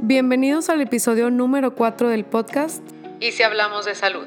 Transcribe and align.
Bienvenidos 0.00 0.68
al 0.68 0.80
episodio 0.80 1.28
número 1.28 1.74
4 1.74 2.08
del 2.08 2.24
podcast 2.24 2.84
¿Y 3.18 3.32
si 3.32 3.42
hablamos 3.42 3.84
de 3.84 3.96
salud? 3.96 4.26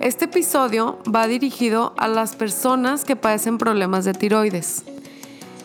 Este 0.00 0.24
episodio 0.24 0.98
va 1.14 1.28
dirigido 1.28 1.94
a 1.96 2.08
las 2.08 2.34
personas 2.34 3.04
que 3.04 3.14
padecen 3.14 3.56
problemas 3.56 4.04
de 4.04 4.14
tiroides. 4.14 4.82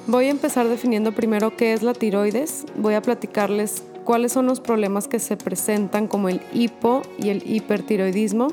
Voy 0.05 0.25
a 0.27 0.29
empezar 0.29 0.67
definiendo 0.67 1.11
primero 1.11 1.57
qué 1.57 1.73
es 1.73 1.81
la 1.81 1.93
tiroides. 1.93 2.65
Voy 2.75 2.93
a 2.93 3.01
platicarles 3.01 3.83
cuáles 4.03 4.31
son 4.31 4.45
los 4.45 4.59
problemas 4.59 5.07
que 5.07 5.17
se 5.17 5.37
presentan 5.37 6.07
como 6.07 6.29
el 6.29 6.39
hipo 6.53 7.01
y 7.17 7.29
el 7.29 7.41
hipertiroidismo, 7.49 8.49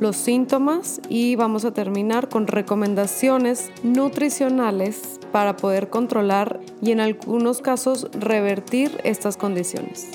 los 0.00 0.16
síntomas 0.16 0.98
y 1.10 1.36
vamos 1.36 1.66
a 1.66 1.74
terminar 1.74 2.30
con 2.30 2.46
recomendaciones 2.46 3.70
nutricionales 3.82 5.20
para 5.36 5.58
poder 5.58 5.90
controlar 5.90 6.60
y 6.80 6.92
en 6.92 7.00
algunos 7.00 7.60
casos 7.60 8.08
revertir 8.18 8.98
estas 9.04 9.36
condiciones. 9.36 10.08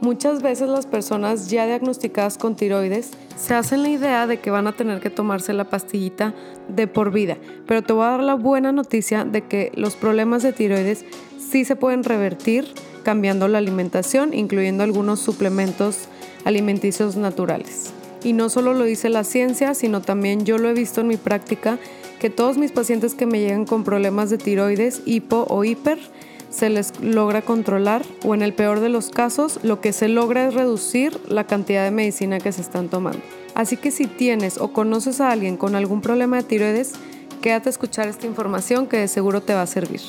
Muchas 0.00 0.40
veces 0.40 0.66
las 0.66 0.86
personas 0.86 1.50
ya 1.50 1.66
diagnosticadas 1.66 2.38
con 2.38 2.56
tiroides 2.56 3.10
se 3.36 3.52
hacen 3.52 3.82
la 3.82 3.90
idea 3.90 4.26
de 4.26 4.40
que 4.40 4.50
van 4.50 4.66
a 4.66 4.72
tener 4.72 5.00
que 5.00 5.10
tomarse 5.10 5.52
la 5.52 5.68
pastillita 5.68 6.32
de 6.68 6.86
por 6.86 7.12
vida, 7.12 7.36
pero 7.66 7.82
te 7.82 7.92
voy 7.92 8.06
a 8.06 8.12
dar 8.12 8.22
la 8.22 8.34
buena 8.34 8.72
noticia 8.72 9.26
de 9.26 9.42
que 9.42 9.72
los 9.74 9.94
problemas 9.94 10.42
de 10.42 10.54
tiroides 10.54 11.04
sí 11.38 11.66
se 11.66 11.76
pueden 11.76 12.02
revertir 12.02 12.64
cambiando 13.02 13.48
la 13.48 13.58
alimentación, 13.58 14.32
incluyendo 14.32 14.84
algunos 14.84 15.20
suplementos 15.20 16.08
alimenticios 16.46 17.16
naturales. 17.16 17.92
Y 18.24 18.32
no 18.32 18.48
solo 18.48 18.72
lo 18.72 18.84
dice 18.84 19.10
la 19.10 19.24
ciencia, 19.24 19.74
sino 19.74 20.00
también 20.00 20.46
yo 20.46 20.56
lo 20.56 20.70
he 20.70 20.74
visto 20.74 21.02
en 21.02 21.08
mi 21.08 21.18
práctica, 21.18 21.78
que 22.22 22.30
todos 22.30 22.56
mis 22.56 22.70
pacientes 22.70 23.16
que 23.16 23.26
me 23.26 23.40
llegan 23.40 23.66
con 23.66 23.82
problemas 23.82 24.30
de 24.30 24.38
tiroides, 24.38 25.02
hipo 25.06 25.44
o 25.48 25.64
hiper, 25.64 25.98
se 26.50 26.70
les 26.70 27.00
logra 27.00 27.42
controlar 27.42 28.04
o 28.24 28.32
en 28.36 28.42
el 28.42 28.54
peor 28.54 28.78
de 28.78 28.88
los 28.88 29.10
casos 29.10 29.58
lo 29.64 29.80
que 29.80 29.92
se 29.92 30.06
logra 30.06 30.46
es 30.46 30.54
reducir 30.54 31.18
la 31.26 31.48
cantidad 31.48 31.82
de 31.82 31.90
medicina 31.90 32.38
que 32.38 32.52
se 32.52 32.60
están 32.60 32.88
tomando. 32.88 33.18
Así 33.56 33.76
que 33.76 33.90
si 33.90 34.06
tienes 34.06 34.58
o 34.58 34.72
conoces 34.72 35.20
a 35.20 35.32
alguien 35.32 35.56
con 35.56 35.74
algún 35.74 36.00
problema 36.00 36.36
de 36.36 36.44
tiroides, 36.44 36.92
quédate 37.40 37.68
a 37.68 37.70
escuchar 37.70 38.06
esta 38.06 38.28
información 38.28 38.86
que 38.86 38.98
de 38.98 39.08
seguro 39.08 39.40
te 39.40 39.54
va 39.54 39.62
a 39.62 39.66
servir. 39.66 40.00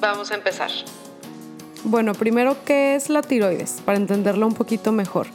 Vamos 0.00 0.30
a 0.30 0.36
empezar. 0.36 0.70
Bueno, 1.84 2.14
primero, 2.14 2.56
¿qué 2.64 2.94
es 2.94 3.10
la 3.10 3.20
tiroides? 3.20 3.82
Para 3.84 3.98
entenderlo 3.98 4.46
un 4.46 4.54
poquito 4.54 4.92
mejor. 4.92 5.26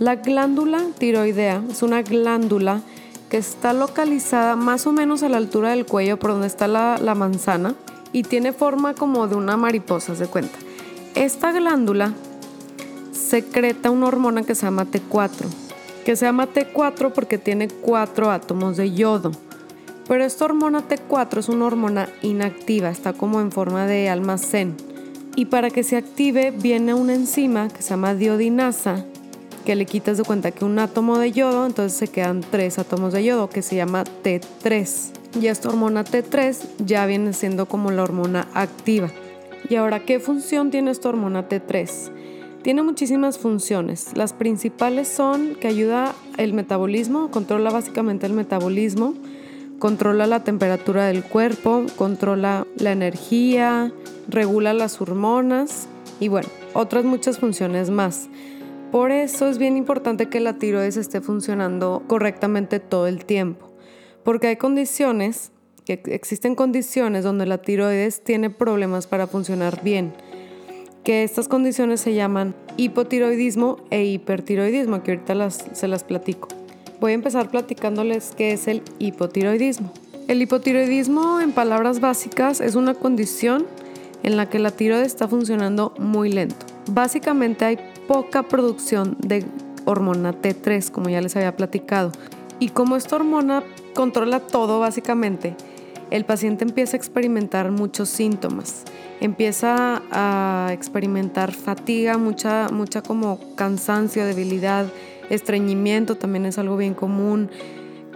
La 0.00 0.16
glándula 0.16 0.84
tiroidea 0.98 1.62
es 1.70 1.84
una 1.84 2.02
glándula 2.02 2.82
que 3.30 3.38
está 3.38 3.72
localizada 3.72 4.56
más 4.56 4.86
o 4.88 4.92
menos 4.92 5.22
a 5.22 5.28
la 5.28 5.36
altura 5.36 5.70
del 5.70 5.86
cuello 5.86 6.18
por 6.18 6.32
donde 6.32 6.48
está 6.48 6.66
la, 6.66 7.14
manzana 7.14 7.76
y 8.12 8.24
tiene 8.24 8.52
forma 8.52 8.94
como 8.94 9.28
de 9.28 9.36
una 9.36 9.56
mariposa, 9.56 10.16
se 10.16 10.26
cuenta. 10.26 10.58
Esta 11.14 11.52
glándula 11.52 12.12
secreta 13.12 13.92
una 13.92 14.08
hormona 14.08 14.42
que 14.42 14.56
se 14.56 14.66
llama 14.66 14.84
T4, 14.84 15.46
que 16.04 16.16
se 16.16 16.26
llama 16.26 16.48
T4 16.48 17.12
porque 17.12 17.38
tiene 17.38 17.68
cuatro 17.68 18.32
átomos 18.32 18.76
de 18.76 18.92
yodo. 18.92 19.30
Pero 20.08 20.24
esta 20.24 20.46
hormona 20.46 20.82
T4 20.88 21.38
es 21.38 21.48
una 21.48 21.66
hormona 21.66 22.08
inactiva, 22.22 22.90
está 22.90 23.12
como 23.12 23.40
en 23.40 23.52
forma 23.52 23.86
de 23.86 24.08
almacén. 24.08 24.76
Y 25.36 25.44
para 25.44 25.70
que 25.70 25.84
se 25.84 25.96
active 25.96 26.50
viene 26.50 26.94
una 26.94 27.14
enzima 27.14 27.68
que 27.68 27.82
se 27.82 27.90
llama 27.90 28.14
diodinasa, 28.14 29.04
que 29.64 29.74
le 29.74 29.86
quitas 29.86 30.18
de 30.18 30.24
cuenta 30.24 30.50
que 30.50 30.64
un 30.64 30.78
átomo 30.78 31.18
de 31.18 31.32
yodo, 31.32 31.66
entonces 31.66 31.98
se 31.98 32.08
quedan 32.08 32.40
tres 32.40 32.78
átomos 32.78 33.12
de 33.12 33.24
yodo, 33.24 33.48
que 33.48 33.62
se 33.62 33.76
llama 33.76 34.04
T3. 34.04 35.10
Y 35.40 35.46
esta 35.46 35.68
hormona 35.68 36.04
T3 36.04 36.56
ya 36.84 37.06
viene 37.06 37.32
siendo 37.32 37.66
como 37.66 37.90
la 37.90 38.02
hormona 38.02 38.48
activa. 38.54 39.10
Y 39.68 39.76
ahora, 39.76 40.00
¿qué 40.00 40.18
función 40.18 40.70
tiene 40.70 40.90
esta 40.90 41.08
hormona 41.08 41.48
T3? 41.48 42.10
Tiene 42.62 42.82
muchísimas 42.82 43.38
funciones. 43.38 44.16
Las 44.16 44.32
principales 44.32 45.08
son 45.08 45.54
que 45.54 45.68
ayuda 45.68 46.14
el 46.36 46.52
metabolismo, 46.52 47.30
controla 47.30 47.70
básicamente 47.70 48.26
el 48.26 48.32
metabolismo, 48.32 49.14
controla 49.78 50.26
la 50.26 50.44
temperatura 50.44 51.06
del 51.06 51.22
cuerpo, 51.24 51.86
controla 51.96 52.66
la 52.76 52.92
energía, 52.92 53.92
regula 54.28 54.74
las 54.74 55.00
hormonas 55.00 55.88
y 56.20 56.28
bueno, 56.28 56.48
otras 56.74 57.04
muchas 57.04 57.38
funciones 57.38 57.90
más. 57.90 58.28
Por 58.90 59.12
eso 59.12 59.48
es 59.48 59.58
bien 59.58 59.76
importante 59.76 60.28
que 60.28 60.40
la 60.40 60.58
tiroides 60.58 60.96
esté 60.96 61.20
funcionando 61.20 62.02
correctamente 62.08 62.80
todo 62.80 63.06
el 63.06 63.24
tiempo. 63.24 63.70
Porque 64.24 64.48
hay 64.48 64.56
condiciones, 64.56 65.52
que 65.84 66.02
existen 66.06 66.56
condiciones 66.56 67.22
donde 67.22 67.46
la 67.46 67.58
tiroides 67.58 68.24
tiene 68.24 68.50
problemas 68.50 69.06
para 69.06 69.28
funcionar 69.28 69.82
bien. 69.84 70.12
Que 71.04 71.22
estas 71.22 71.46
condiciones 71.46 72.00
se 72.00 72.14
llaman 72.14 72.54
hipotiroidismo 72.76 73.76
e 73.90 74.04
hipertiroidismo, 74.04 75.04
que 75.04 75.12
ahorita 75.12 75.50
se 75.50 75.86
las 75.86 76.02
platico. 76.02 76.48
Voy 77.00 77.12
a 77.12 77.14
empezar 77.14 77.48
platicándoles 77.48 78.34
qué 78.36 78.52
es 78.52 78.66
el 78.66 78.82
hipotiroidismo. 78.98 79.92
El 80.26 80.42
hipotiroidismo, 80.42 81.40
en 81.40 81.52
palabras 81.52 82.00
básicas, 82.00 82.60
es 82.60 82.74
una 82.74 82.94
condición 82.94 83.66
en 84.24 84.36
la 84.36 84.50
que 84.50 84.58
la 84.58 84.72
tiroides 84.72 85.06
está 85.06 85.28
funcionando 85.28 85.94
muy 85.98 86.30
lento. 86.30 86.66
Básicamente 86.90 87.64
hay 87.64 87.78
poca 88.10 88.42
producción 88.42 89.16
de 89.20 89.44
hormona 89.84 90.32
T3, 90.32 90.90
como 90.90 91.08
ya 91.10 91.20
les 91.20 91.36
había 91.36 91.54
platicado. 91.54 92.10
Y 92.58 92.70
como 92.70 92.96
esta 92.96 93.14
hormona 93.14 93.62
controla 93.94 94.40
todo 94.40 94.80
básicamente, 94.80 95.54
el 96.10 96.24
paciente 96.24 96.64
empieza 96.64 96.96
a 96.96 96.98
experimentar 96.98 97.70
muchos 97.70 98.08
síntomas. 98.08 98.82
Empieza 99.20 100.02
a 100.10 100.70
experimentar 100.72 101.52
fatiga, 101.52 102.18
mucha, 102.18 102.68
mucha 102.72 103.00
como 103.00 103.38
cansancio, 103.54 104.26
debilidad, 104.26 104.86
estreñimiento 105.28 106.16
también 106.16 106.46
es 106.46 106.58
algo 106.58 106.76
bien 106.76 106.94
común, 106.94 107.48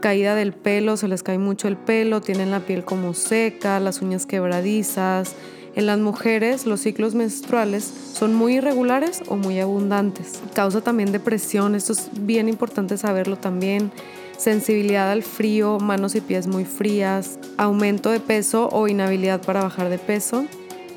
caída 0.00 0.34
del 0.34 0.54
pelo, 0.54 0.96
se 0.96 1.06
les 1.06 1.22
cae 1.22 1.38
mucho 1.38 1.68
el 1.68 1.76
pelo, 1.76 2.20
tienen 2.20 2.50
la 2.50 2.58
piel 2.58 2.84
como 2.84 3.14
seca, 3.14 3.78
las 3.78 4.02
uñas 4.02 4.26
quebradizas. 4.26 5.36
En 5.76 5.86
las 5.86 5.98
mujeres 5.98 6.66
los 6.66 6.80
ciclos 6.80 7.14
menstruales 7.14 7.92
son 8.12 8.32
muy 8.34 8.56
irregulares 8.56 9.22
o 9.26 9.36
muy 9.36 9.58
abundantes. 9.58 10.40
Causa 10.54 10.82
también 10.82 11.10
depresión, 11.10 11.74
esto 11.74 11.92
es 11.94 12.10
bien 12.12 12.48
importante 12.48 12.96
saberlo 12.96 13.36
también 13.36 13.90
sensibilidad 14.38 15.10
al 15.10 15.22
frío, 15.22 15.78
manos 15.78 16.14
y 16.14 16.20
pies 16.20 16.46
muy 16.46 16.64
frías, 16.64 17.38
aumento 17.56 18.10
de 18.10 18.20
peso 18.20 18.68
o 18.72 18.88
inhabilidad 18.88 19.42
para 19.42 19.62
bajar 19.62 19.88
de 19.88 19.98
peso. 19.98 20.44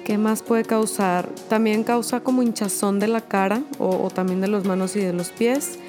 ¿Qué 0.06 0.18
más 0.18 0.42
puede 0.42 0.64
causar? 0.64 1.28
También 1.50 1.84
causa 1.84 2.22
como 2.22 2.42
hinchazón 2.44 3.00
de 3.00 3.08
la 3.08 3.22
cara 3.22 3.62
o, 3.78 4.10
también 4.10 4.42
de 4.42 4.48
las 4.48 4.64
manos 4.64 4.96
y 4.96 5.00
de 5.00 5.14
los 5.14 5.30
pies 5.30 5.80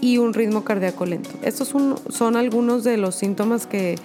y 0.00 0.18
un 0.18 0.34
ritmo 0.34 0.64
cardíaco 0.64 1.04
lento. 1.04 1.30
Estos 1.42 1.68
son, 1.68 2.36
algunos 2.36 2.84
de 2.84 2.96
los 2.96 3.16
síntomas 3.16 3.66
que 3.66 3.98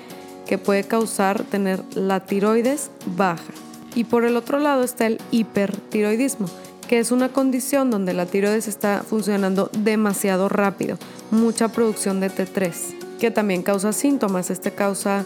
puede 0.65 0.83
causar 0.83 1.43
tener 1.43 1.81
la 1.95 2.21
tiroides 2.21 2.91
baja. 3.15 3.53
Y 3.95 4.05
por 4.05 4.25
el 4.25 4.37
otro 4.37 4.59
lado 4.59 4.83
está 4.83 5.07
el 5.07 5.19
hipertiroidismo, 5.31 6.47
que 6.87 6.99
es 6.99 7.11
una 7.11 7.29
condición 7.29 7.91
donde 7.91 8.13
la 8.13 8.25
tiroides 8.25 8.67
está 8.67 9.03
funcionando 9.07 9.69
demasiado 9.71 10.49
rápido, 10.49 10.97
mucha 11.29 11.69
producción 11.69 12.19
de 12.19 12.29
T3, 12.29 12.71
que 13.19 13.31
también 13.31 13.63
causa 13.63 13.93
síntomas. 13.93 14.49
Este 14.49 14.71
causa 14.71 15.25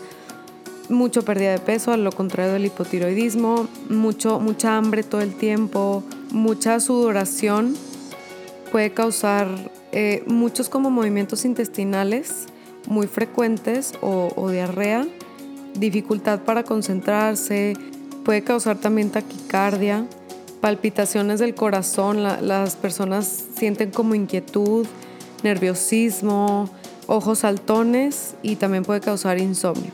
mucho 0.89 1.23
pérdida 1.23 1.51
de 1.51 1.59
peso, 1.59 1.91
a 1.91 1.97
lo 1.97 2.11
contrario 2.11 2.53
del 2.53 2.65
hipotiroidismo, 2.65 3.67
mucho, 3.89 4.39
mucha 4.39 4.77
hambre 4.77 5.03
todo 5.03 5.21
el 5.21 5.35
tiempo, 5.35 6.03
mucha 6.31 6.79
sudoración, 6.79 7.75
puede 8.71 8.91
causar 8.91 9.47
eh, 9.91 10.23
muchos 10.27 10.69
como 10.69 10.89
movimientos 10.89 11.45
intestinales 11.45 12.47
muy 12.87 13.07
frecuentes 13.07 13.93
o, 14.01 14.49
diarrea, 14.51 15.07
dificultad 15.79 16.41
para 16.41 16.63
concentrarse, 16.63 17.73
puede 18.25 18.43
causar 18.43 18.77
también 18.77 19.11
taquicardia, 19.11 20.05
palpitaciones 20.59 21.39
del 21.39 21.53
corazón, 21.53 22.23
las 22.23 22.75
personas 22.75 23.45
sienten 23.55 23.91
como 23.91 24.15
inquietud, 24.15 24.85
nerviosismo, 25.43 26.69
ojos 27.05 27.39
saltones 27.39 28.35
y 28.41 28.55
también 28.55 28.83
puede 28.83 28.99
causar 28.99 29.37
insomnio. 29.37 29.91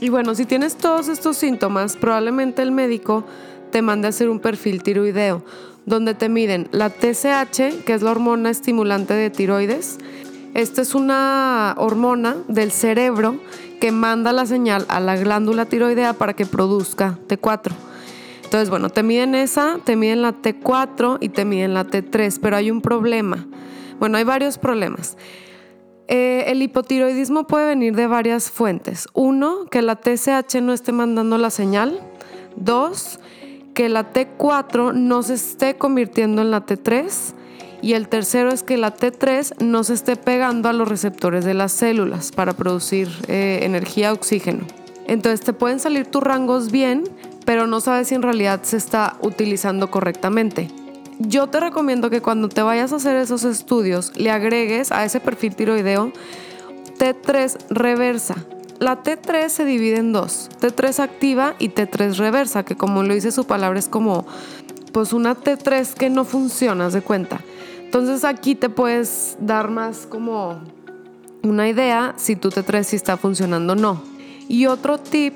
Y 0.00 0.08
bueno, 0.08 0.34
si 0.34 0.46
tienes 0.46 0.76
todos 0.76 1.08
estos 1.08 1.36
síntomas, 1.36 1.96
probablemente 1.96 2.62
el 2.62 2.72
médico 2.72 3.24
te 3.70 3.82
mande 3.82 4.06
a 4.06 4.10
hacer 4.10 4.30
un 4.30 4.40
perfil 4.40 4.82
tiroideo, 4.82 5.44
donde 5.84 6.14
te 6.14 6.30
miden 6.30 6.68
la 6.72 6.88
TSH, 6.88 7.84
que 7.84 7.92
es 7.92 8.02
la 8.02 8.12
hormona 8.12 8.48
estimulante 8.48 9.12
de 9.12 9.28
tiroides. 9.28 9.98
Esta 10.54 10.80
es 10.80 10.94
una 10.94 11.74
hormona 11.76 12.36
del 12.48 12.70
cerebro 12.70 13.40
que 13.84 13.92
manda 13.92 14.32
la 14.32 14.46
señal 14.46 14.86
a 14.88 14.98
la 14.98 15.14
glándula 15.14 15.66
tiroidea 15.66 16.14
para 16.14 16.32
que 16.32 16.46
produzca 16.46 17.18
T4. 17.28 17.70
Entonces, 18.42 18.70
bueno, 18.70 18.88
te 18.88 19.02
miden 19.02 19.34
esa, 19.34 19.78
te 19.84 19.94
miden 19.94 20.22
la 20.22 20.40
T4 20.40 21.18
y 21.20 21.28
te 21.28 21.44
miden 21.44 21.74
la 21.74 21.84
T3, 21.84 22.38
pero 22.40 22.56
hay 22.56 22.70
un 22.70 22.80
problema. 22.80 23.46
Bueno, 24.00 24.16
hay 24.16 24.24
varios 24.24 24.56
problemas. 24.56 25.18
Eh, 26.08 26.44
el 26.46 26.62
hipotiroidismo 26.62 27.46
puede 27.46 27.66
venir 27.66 27.94
de 27.94 28.06
varias 28.06 28.50
fuentes. 28.50 29.06
Uno, 29.12 29.66
que 29.70 29.82
la 29.82 29.96
TSH 29.96 30.62
no 30.62 30.72
esté 30.72 30.92
mandando 30.92 31.36
la 31.36 31.50
señal. 31.50 32.00
Dos, 32.56 33.20
que 33.74 33.90
la 33.90 34.14
T4 34.14 34.94
no 34.94 35.22
se 35.22 35.34
esté 35.34 35.76
convirtiendo 35.76 36.40
en 36.40 36.50
la 36.50 36.64
T3. 36.64 37.34
Y 37.84 37.92
el 37.92 38.08
tercero 38.08 38.48
es 38.48 38.62
que 38.62 38.78
la 38.78 38.96
T3 38.96 39.62
no 39.62 39.84
se 39.84 39.92
esté 39.92 40.16
pegando 40.16 40.70
a 40.70 40.72
los 40.72 40.88
receptores 40.88 41.44
de 41.44 41.52
las 41.52 41.70
células 41.70 42.32
para 42.32 42.54
producir 42.54 43.10
eh, 43.28 43.58
energía 43.60 44.14
oxígeno. 44.14 44.64
Entonces 45.06 45.42
te 45.42 45.52
pueden 45.52 45.78
salir 45.80 46.06
tus 46.06 46.22
rangos 46.22 46.70
bien, 46.70 47.04
pero 47.44 47.66
no 47.66 47.82
sabes 47.82 48.08
si 48.08 48.14
en 48.14 48.22
realidad 48.22 48.62
se 48.62 48.78
está 48.78 49.18
utilizando 49.20 49.90
correctamente. 49.90 50.68
Yo 51.18 51.48
te 51.48 51.60
recomiendo 51.60 52.08
que 52.08 52.22
cuando 52.22 52.48
te 52.48 52.62
vayas 52.62 52.94
a 52.94 52.96
hacer 52.96 53.16
esos 53.16 53.44
estudios 53.44 54.16
le 54.16 54.30
agregues 54.30 54.90
a 54.90 55.04
ese 55.04 55.20
perfil 55.20 55.54
tiroideo 55.54 56.10
T3 56.98 57.66
reversa. 57.68 58.36
La 58.78 59.02
T3 59.02 59.50
se 59.50 59.66
divide 59.66 59.98
en 59.98 60.14
dos, 60.14 60.48
T3 60.58 61.00
activa 61.00 61.54
y 61.58 61.68
T3 61.68 62.16
reversa, 62.16 62.64
que 62.64 62.76
como 62.76 63.02
lo 63.02 63.12
dice 63.12 63.30
su 63.30 63.44
palabra 63.44 63.78
es 63.78 63.88
como 63.88 64.24
pues 64.94 65.12
una 65.12 65.36
T3 65.36 65.92
que 65.92 66.08
no 66.08 66.24
funciona, 66.24 66.88
de 66.88 67.02
cuenta. 67.02 67.40
Entonces 67.94 68.24
aquí 68.24 68.56
te 68.56 68.68
puedes 68.68 69.36
dar 69.38 69.70
más 69.70 70.08
como 70.08 70.60
una 71.44 71.68
idea 71.68 72.12
si 72.16 72.34
tu 72.34 72.48
T3 72.48 72.82
sí 72.82 72.96
está 72.96 73.16
funcionando 73.16 73.74
o 73.74 73.76
no. 73.76 74.02
Y 74.48 74.66
otro 74.66 74.98
tip 74.98 75.34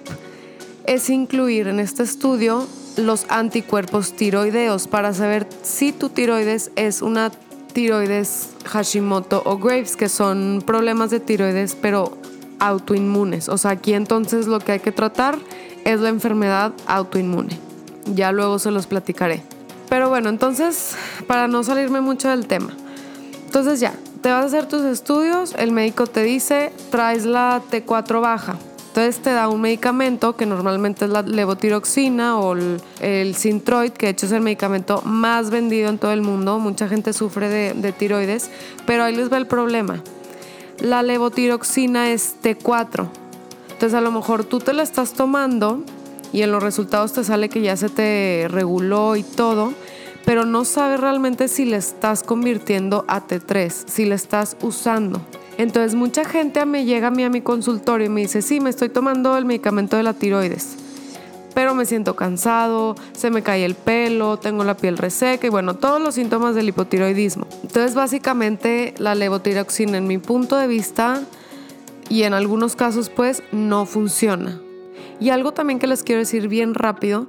es 0.84 1.08
incluir 1.08 1.68
en 1.68 1.78
este 1.78 2.02
estudio 2.02 2.66
los 2.96 3.26
anticuerpos 3.28 4.14
tiroideos 4.14 4.88
para 4.88 5.14
saber 5.14 5.46
si 5.62 5.92
tu 5.92 6.08
tiroides 6.08 6.72
es 6.74 7.00
una 7.00 7.30
tiroides 7.72 8.48
Hashimoto 8.64 9.40
o 9.44 9.58
Graves, 9.58 9.94
que 9.94 10.08
son 10.08 10.60
problemas 10.66 11.10
de 11.10 11.20
tiroides 11.20 11.76
pero 11.80 12.18
autoinmunes. 12.58 13.48
O 13.48 13.56
sea, 13.56 13.70
aquí 13.70 13.92
entonces 13.94 14.48
lo 14.48 14.58
que 14.58 14.72
hay 14.72 14.80
que 14.80 14.90
tratar 14.90 15.38
es 15.84 16.00
la 16.00 16.08
enfermedad 16.08 16.72
autoinmune. 16.88 17.56
Ya 18.16 18.32
luego 18.32 18.58
se 18.58 18.72
los 18.72 18.88
platicaré. 18.88 19.44
Pero 19.88 20.08
bueno, 20.08 20.28
entonces, 20.28 20.94
para 21.26 21.48
no 21.48 21.62
salirme 21.62 22.00
mucho 22.00 22.28
del 22.28 22.46
tema. 22.46 22.72
Entonces 23.46 23.80
ya, 23.80 23.94
te 24.20 24.30
vas 24.30 24.44
a 24.44 24.46
hacer 24.46 24.66
tus 24.66 24.82
estudios, 24.82 25.54
el 25.56 25.72
médico 25.72 26.06
te 26.06 26.22
dice, 26.22 26.72
traes 26.90 27.24
la 27.24 27.62
T4 27.70 28.20
baja. 28.20 28.56
Entonces 28.88 29.22
te 29.22 29.30
da 29.30 29.48
un 29.48 29.60
medicamento 29.60 30.34
que 30.34 30.44
normalmente 30.44 31.04
es 31.04 31.10
la 31.10 31.22
levotiroxina 31.22 32.38
o 32.38 32.54
el, 32.54 32.80
el 33.00 33.36
que 33.36 34.06
de 34.06 34.08
hecho 34.08 34.26
es 34.26 34.32
el 34.32 34.40
medicamento 34.40 35.02
más 35.04 35.50
vendido 35.50 35.88
en 35.88 35.98
todo 35.98 36.12
el 36.12 36.22
mundo. 36.22 36.58
Mucha 36.58 36.88
gente 36.88 37.12
sufre 37.12 37.48
de, 37.48 37.74
de 37.74 37.92
tiroides, 37.92 38.50
pero 38.86 39.04
ahí 39.04 39.14
les 39.14 39.32
va 39.32 39.36
el 39.36 39.46
problema. 39.46 40.02
La 40.80 41.02
levotiroxina 41.02 42.10
es 42.10 42.36
T4. 42.42 43.08
Entonces 43.70 43.94
a 43.94 44.00
lo 44.00 44.10
mejor 44.10 44.44
tú 44.44 44.58
te 44.58 44.72
la 44.72 44.82
estás 44.82 45.12
tomando 45.12 45.84
y 46.32 46.42
en 46.42 46.52
los 46.52 46.62
resultados 46.62 47.12
te 47.12 47.24
sale 47.24 47.48
que 47.48 47.60
ya 47.60 47.76
se 47.76 47.88
te 47.88 48.46
reguló 48.48 49.16
y 49.16 49.22
todo, 49.22 49.72
pero 50.24 50.44
no 50.44 50.64
sabes 50.64 51.00
realmente 51.00 51.48
si 51.48 51.64
le 51.64 51.76
estás 51.76 52.22
convirtiendo 52.22 53.04
a 53.08 53.26
T3, 53.26 53.70
si 53.86 54.04
le 54.04 54.14
estás 54.14 54.56
usando. 54.60 55.22
Entonces 55.56 55.94
mucha 55.94 56.24
gente 56.24 56.64
me 56.66 56.84
llega 56.84 57.08
a 57.08 57.10
mí 57.10 57.24
a 57.24 57.30
mi 57.30 57.40
consultorio 57.40 58.06
y 58.06 58.10
me 58.10 58.20
dice, 58.20 58.42
sí, 58.42 58.60
me 58.60 58.70
estoy 58.70 58.90
tomando 58.90 59.36
el 59.36 59.44
medicamento 59.44 59.96
de 59.96 60.02
la 60.02 60.12
tiroides, 60.12 60.76
pero 61.54 61.74
me 61.74 61.86
siento 61.86 62.14
cansado, 62.14 62.94
se 63.12 63.30
me 63.30 63.42
cae 63.42 63.64
el 63.64 63.74
pelo, 63.74 64.36
tengo 64.36 64.64
la 64.64 64.76
piel 64.76 64.98
reseca 64.98 65.46
y 65.46 65.50
bueno, 65.50 65.74
todos 65.74 66.00
los 66.00 66.14
síntomas 66.14 66.54
del 66.54 66.68
hipotiroidismo. 66.68 67.46
Entonces 67.62 67.94
básicamente 67.94 68.94
la 68.98 69.14
levotiroxina 69.14 69.98
en 69.98 70.06
mi 70.06 70.18
punto 70.18 70.56
de 70.56 70.66
vista 70.66 71.22
y 72.08 72.22
en 72.22 72.34
algunos 72.34 72.76
casos 72.76 73.08
pues 73.08 73.42
no 73.50 73.86
funciona. 73.86 74.60
Y 75.20 75.30
algo 75.30 75.52
también 75.52 75.78
que 75.78 75.86
les 75.86 76.02
quiero 76.02 76.20
decir 76.20 76.48
bien 76.48 76.74
rápido 76.74 77.28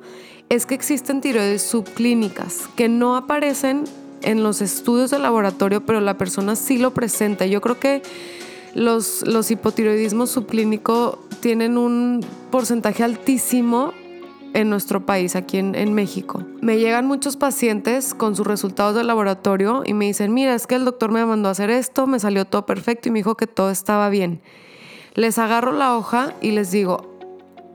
es 0.50 0.65
que 0.65 0.75
existen 0.75 1.21
tiroides 1.21 1.62
subclínicas 1.62 2.69
que 2.75 2.89
no 2.89 3.15
aparecen 3.15 3.86
en 4.21 4.44
los 4.44 4.62
estudios 4.62 5.12
de 5.12 5.19
laboratorio, 5.19 5.86
pero 5.86 6.01
la 6.01 6.18
persona 6.18 6.56
sí 6.56 6.77
lo 6.77 6.94
presenta. 6.94 7.45
Yo 7.45 7.62
creo 7.62 7.80
que 7.80 8.01
los, 8.74 9.25
los 9.25 9.50
hipotiroidismos 9.51 10.30
subclínicos 10.30 11.18
tienen 11.39 11.77
un 11.77 12.25
porcentaje 12.51 13.03
altísimo 13.03 13.94
en 14.53 14.69
nuestro 14.69 15.06
país, 15.06 15.35
aquí 15.35 15.57
en, 15.57 15.94
México. 15.94 16.44
Me 16.62 16.77
llegan 16.77 17.06
muchos 17.06 17.38
pacientes 17.38 18.13
con 18.13 18.35
sus 18.35 18.47
resultados 18.47 18.95
de 18.95 19.03
laboratorio 19.03 19.83
y 19.85 19.94
me 19.94 20.06
dicen, 20.06 20.33
mira, 20.33 20.56
es 20.56 20.65
que 20.65 20.75
el 20.75 20.85
doctor 20.85 21.12
me 21.12 21.24
mandó 21.25 21.50
a 21.50 21.51
hacer 21.51 21.69
esto, 21.69 22.07
me 22.07 22.19
salió 22.19 22.45
todo 22.45 22.65
perfecto 22.65 23.09
y 23.09 23.12
me 23.12 23.19
dijo 23.19 23.38
que 23.38 23.47
todo 23.47 23.69
estaba 23.69 24.09
bien. 24.09 24.42
Les 25.13 25.38
agarro 25.38 25.71
la 25.71 25.95
hoja 25.95 26.33
y 26.42 26.51
les 26.51 26.71
digo, 26.71 27.08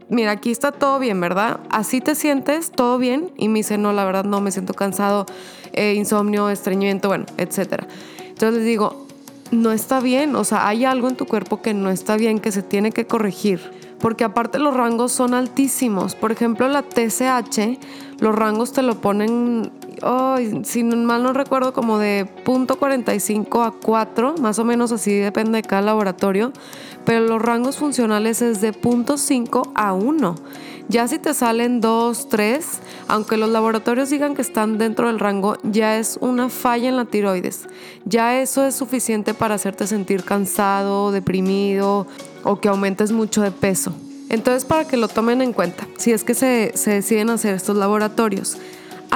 mira, 0.09 0.33
aquí 0.33 0.51
está 0.51 0.73
todo 0.73 0.99
bien, 0.99 1.21
¿verdad? 1.21 1.61
¿Así 1.71 2.01
te 2.01 2.15
sientes? 2.15 2.71
¿Todo 2.71 2.99
bien? 2.99 3.31
Y 3.37 3.49
me 3.49 3.61
dice, 3.61 3.79
no, 3.79 3.93
la 3.93 4.05
verdad 4.05 4.25
no, 4.25 4.41
me 4.41 4.51
siento 4.51 4.75
cansado, 4.75 5.27
eh, 5.73 5.95
insomnio, 5.95 6.51
estreñimiento, 6.51 7.09
bueno, 7.09 7.27
etc. 7.39 7.85
Entonces 8.21 8.55
les 8.55 8.65
digo, 8.65 9.07
no 9.51 9.73
está 9.73 10.01
bien, 10.01 10.37
o 10.37 10.45
sea, 10.45 10.69
hay 10.69 10.85
algo 10.85 11.09
en 11.09 11.17
tu 11.17 11.27
cuerpo 11.27 11.63
que 11.63 11.75
no 11.75 11.91
está 11.91 12.17
bien, 12.17 12.39
que 12.39 12.53
se 12.53 12.63
tiene 12.63 12.93
que 12.93 13.07
corregir. 13.07 13.61
Porque 14.01 14.25
aparte 14.25 14.59
los 14.59 14.75
rangos 14.75 15.13
son 15.13 15.33
altísimos. 15.33 16.15
Por 16.15 16.31
ejemplo, 16.31 16.69
la 16.69 16.83
TSH, 16.83 17.79
los 18.21 18.35
rangos 18.35 18.73
te 18.73 18.83
lo 18.83 19.01
ponen, 19.01 19.73
oh, 20.03 20.37
si 20.65 20.83
mal 20.85 21.23
no 21.23 21.33
recuerdo, 21.33 21.73
como 21.73 21.99
de 21.99 22.27
.45 22.45 23.67
a 23.67 23.73
4, 23.73 24.35
más 24.41 24.59
o 24.59 24.65
menos 24.65 24.93
así 24.93 25.15
depende 25.15 25.57
de 25.57 25.63
cada 25.63 25.83
laboratorio 25.83 26.53
pero 27.05 27.21
los 27.21 27.41
rangos 27.41 27.77
funcionales 27.77 28.43
es 28.43 28.61
de 28.61 28.73
0.5 28.73 29.71
a 29.75 29.93
1. 29.93 30.35
Ya 30.89 31.09
si 31.09 31.19
te 31.19 31.33
salen 31.33 31.81
2, 31.81 32.29
3, 32.29 32.67
aunque 33.09 33.39
los 33.39 33.49
laboratorios 33.49 34.11
digan 34.11 34.35
que 34.35 34.43
están 34.43 34.77
dentro 34.77 35.07
del 35.07 35.19
rango, 35.19 35.57
ya 35.63 35.99
es 35.99 36.19
una 36.21 36.51
falla 36.51 36.89
en 36.89 36.97
la 36.97 37.07
tiroides. 37.07 37.67
Ya 38.05 38.41
eso 38.41 38.67
es 38.67 38.75
suficiente 38.75 39.33
para 39.33 39.55
hacerte 39.55 39.87
sentir 39.87 40.25
cansado, 40.25 41.11
deprimido 41.11 42.07
o 42.43 42.61
que 42.61 42.69
aumentes 42.69 43.13
mucho 43.13 43.41
de 43.41 43.51
peso. 43.51 43.95
Entonces 44.29 44.65
para 44.65 44.87
que 44.87 44.97
lo 44.97 45.09
tomen 45.09 45.41
en 45.41 45.53
cuenta, 45.53 45.87
si 45.97 46.13
es 46.13 46.25
que 46.25 46.35
se, 46.35 46.73
se 46.75 46.91
deciden 46.91 47.31
hacer 47.31 47.55
estos 47.55 47.77
laboratorios. 47.77 48.59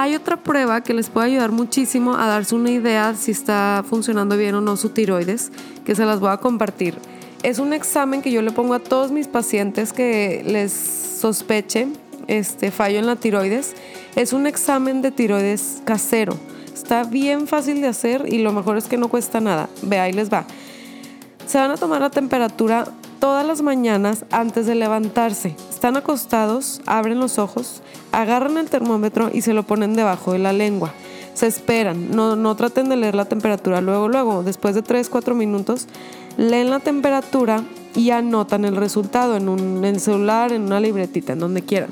Hay 0.01 0.15
otra 0.15 0.37
prueba 0.37 0.81
que 0.81 0.93
les 0.93 1.09
puede 1.09 1.27
ayudar 1.27 1.51
muchísimo 1.51 2.15
a 2.15 2.25
darse 2.25 2.55
una 2.55 2.71
idea 2.71 3.15
si 3.15 3.31
está 3.31 3.83
funcionando 3.87 4.37
bien 4.37 4.55
o 4.55 4.61
no 4.61 4.77
su 4.77 4.89
tiroides, 4.89 5.51
que 5.83 5.93
se 5.93 6.05
las 6.05 6.19
voy 6.21 6.29
a 6.29 6.37
compartir 6.37 6.95
es 7.43 7.59
un 7.59 7.73
examen 7.73 8.21
que 8.21 8.31
yo 8.31 8.41
le 8.41 8.51
pongo 8.51 8.73
a 8.73 8.79
todos 8.79 9.11
mis 9.11 9.27
pacientes 9.27 9.93
que 9.93 10.43
les 10.45 10.71
sospeche 10.73 11.87
este 12.27 12.71
fallo 12.71 12.99
en 12.99 13.05
la 13.05 13.15
tiroides. 13.15 13.75
Es 14.15 14.33
un 14.33 14.47
examen 14.47 15.01
de 15.01 15.11
tiroides 15.11 15.81
casero. 15.85 16.35
Está 16.73 17.03
bien 17.03 17.47
fácil 17.47 17.81
de 17.81 17.87
hacer 17.87 18.25
y 18.27 18.39
lo 18.39 18.51
mejor 18.51 18.77
es 18.77 18.85
que 18.85 18.97
no 18.97 19.07
cuesta 19.07 19.39
nada. 19.39 19.69
Ve, 19.81 19.99
ahí 19.99 20.13
les 20.13 20.31
va. 20.31 20.45
Se 21.45 21.57
van 21.57 21.71
a 21.71 21.77
tomar 21.77 22.01
la 22.01 22.09
temperatura 22.09 22.85
todas 23.19 23.45
las 23.45 23.61
mañanas 23.61 24.25
antes 24.31 24.65
de 24.65 24.75
levantarse. 24.75 25.55
Están 25.69 25.97
acostados, 25.97 26.81
abren 26.85 27.19
los 27.19 27.37
ojos, 27.37 27.81
agarran 28.11 28.57
el 28.57 28.69
termómetro 28.69 29.29
y 29.33 29.41
se 29.41 29.53
lo 29.53 29.63
ponen 29.63 29.93
debajo 29.93 30.33
de 30.33 30.39
la 30.39 30.53
lengua. 30.53 30.93
Se 31.33 31.47
esperan, 31.47 32.11
no, 32.11 32.35
no 32.35 32.55
traten 32.55 32.89
de 32.89 32.97
leer 32.97 33.15
la 33.15 33.25
temperatura 33.25 33.81
luego, 33.81 34.09
luego, 34.09 34.43
después 34.43 34.75
de 34.75 34.83
3-4 34.83 35.35
minutos 35.35 35.87
leen 36.37 36.69
la 36.69 36.79
temperatura 36.79 37.63
y 37.95 38.11
anotan 38.11 38.65
el 38.65 38.75
resultado 38.75 39.35
en, 39.35 39.49
un, 39.49 39.83
el 39.83 39.99
celular, 39.99 40.51
en 40.51 40.63
una 40.63 40.79
libretita, 40.79 41.33
en 41.33 41.39
donde 41.39 41.61
quieran. 41.61 41.89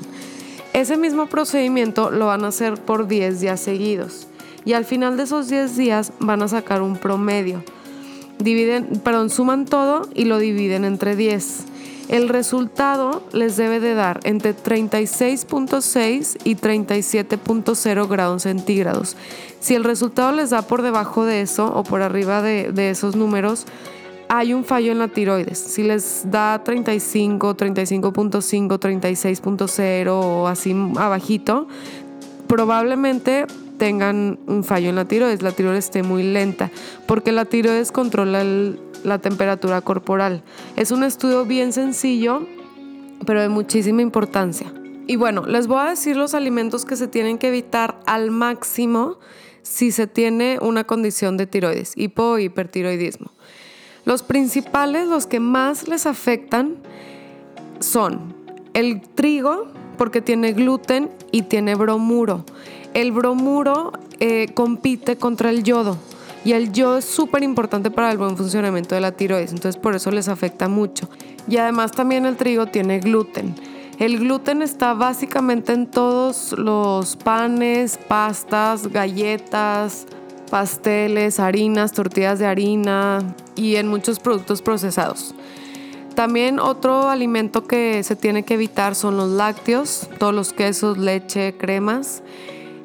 Ese 0.72 0.96
mismo 0.96 1.26
procedimiento 1.26 2.10
lo 2.10 2.26
van 2.26 2.44
a 2.44 2.48
hacer 2.48 2.80
por 2.80 3.08
10 3.08 3.40
días 3.40 3.60
seguidos 3.60 4.26
y 4.64 4.74
al 4.74 4.84
final 4.84 5.16
de 5.16 5.24
esos 5.24 5.48
10 5.48 5.76
días 5.76 6.12
van 6.20 6.42
a 6.42 6.48
sacar 6.48 6.82
un 6.82 6.96
promedio. 6.96 7.62
Dividen, 8.38 9.00
perdón, 9.02 9.30
suman 9.30 9.64
todo 9.64 10.08
y 10.14 10.24
lo 10.24 10.38
dividen 10.38 10.84
entre 10.84 11.16
10. 11.16 11.66
El 12.08 12.30
resultado 12.30 13.22
les 13.32 13.56
debe 13.58 13.80
de 13.80 13.94
dar 13.94 14.20
entre 14.24 14.56
36.6 14.56 16.38
y 16.42 16.56
37.0 16.56 18.08
grados 18.08 18.42
centígrados. 18.42 19.14
Si 19.60 19.74
el 19.74 19.84
resultado 19.84 20.32
les 20.32 20.50
da 20.50 20.62
por 20.62 20.80
debajo 20.80 21.26
de 21.26 21.42
eso 21.42 21.66
o 21.66 21.82
por 21.82 22.00
arriba 22.00 22.40
de, 22.40 22.90
esos 22.90 23.14
números, 23.14 23.66
hay 24.30 24.54
un 24.54 24.64
fallo 24.64 24.90
en 24.92 25.00
la 25.00 25.08
tiroides. 25.08 25.58
Si 25.58 25.82
les 25.82 26.30
da 26.30 26.62
35, 26.64 27.56
35.5, 27.56 28.78
36.0 28.78 30.08
o 30.08 30.46
así 30.48 30.74
abajito, 30.96 31.68
probablemente 32.46 33.46
tengan 33.78 34.38
un 34.46 34.64
fallo 34.64 34.90
en 34.90 34.96
la 34.96 35.06
tiroides, 35.06 35.42
la 35.42 35.52
tiroides 35.52 35.86
esté 35.86 36.02
muy 36.02 36.22
lenta, 36.22 36.70
porque 37.06 37.32
la 37.32 37.44
tiroides 37.44 37.92
controla 37.92 38.44
la 39.04 39.18
temperatura 39.18 39.80
corporal. 39.80 40.42
Es 40.76 40.90
un 40.90 41.04
estudio 41.04 41.44
bien 41.46 41.72
sencillo, 41.72 42.46
pero 43.24 43.40
de 43.40 43.48
muchísima 43.48 44.02
importancia. 44.02 44.72
Y 45.06 45.16
bueno, 45.16 45.46
les 45.46 45.66
voy 45.66 45.80
a 45.80 45.90
decir 45.90 46.16
los 46.16 46.34
alimentos 46.34 46.84
que 46.84 46.96
se 46.96 47.08
tienen 47.08 47.38
que 47.38 47.48
evitar 47.48 47.98
al 48.06 48.30
máximo 48.30 49.18
si 49.62 49.90
se 49.90 50.06
tiene 50.06 50.58
una 50.60 50.84
condición 50.84 51.36
de 51.36 51.46
tiroides, 51.46 51.92
hipo 51.96 52.38
hipertiroidismo. 52.38 53.32
Los 54.04 54.22
principales, 54.22 55.06
los 55.06 55.26
que 55.26 55.40
más 55.40 55.88
les 55.88 56.06
afectan, 56.06 56.76
son 57.80 58.34
el 58.74 59.00
trigo, 59.00 59.68
porque 59.96 60.20
tiene 60.20 60.52
gluten 60.52 61.10
y 61.32 61.42
tiene 61.42 61.74
bromuro. 61.74 62.44
El 62.98 63.12
bromuro 63.12 63.92
eh, 64.18 64.48
compite 64.54 65.18
contra 65.18 65.50
el 65.50 65.62
yodo. 65.62 65.96
Y 66.44 66.54
el 66.54 66.72
yodo 66.72 66.98
es 66.98 67.04
súper 67.04 67.44
importante 67.44 67.92
para 67.92 68.10
el 68.10 68.18
buen 68.18 68.36
funcionamiento 68.36 68.96
de 68.96 69.00
la 69.00 69.12
tiroides, 69.12 69.52
entonces 69.52 69.80
por 69.80 69.94
eso 69.94 70.10
les 70.10 70.26
afecta 70.26 70.66
mucho. 70.66 71.08
Y 71.46 71.58
además 71.58 71.92
también 71.92 72.26
el 72.26 72.36
trigo 72.36 72.66
tiene 72.66 72.98
gluten. 72.98 73.54
El 74.00 74.18
gluten 74.18 74.62
está 74.62 74.94
básicamente 74.94 75.74
en 75.74 75.86
todos 75.86 76.56
los 76.58 77.14
panes, 77.14 78.00
pastas, 78.08 78.88
galletas, 78.88 80.08
pasteles, 80.50 81.38
harinas, 81.38 81.92
tortillas 81.92 82.40
de 82.40 82.46
harina 82.46 83.20
y 83.54 83.76
en 83.76 83.86
muchos 83.86 84.18
productos 84.18 84.60
procesados. 84.60 85.36
También 86.16 86.58
otro 86.58 87.10
alimento 87.10 87.64
que 87.64 88.02
se 88.02 88.16
tiene 88.16 88.42
que 88.42 88.54
evitar 88.54 88.96
son 88.96 89.16
los 89.16 89.30
lácteos, 89.30 90.08
todos 90.18 90.34
los 90.34 90.52
quesos, 90.52 90.98
leche, 90.98 91.54
cremas 91.56 92.24